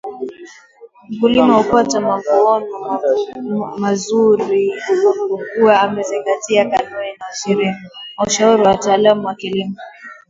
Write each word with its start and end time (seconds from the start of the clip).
Mkulima 1.09 1.57
hupata 1.57 2.01
mavuono 2.01 2.97
mazuri 3.77 4.71
anapokua 4.89 5.81
amezingatia 5.81 6.69
kanuni 6.69 7.11
na 7.55 7.75
ushauri 8.25 8.61
wa 8.63 8.67
wataalam 8.71 9.25
wa 9.25 9.35
kilimo 9.35 9.75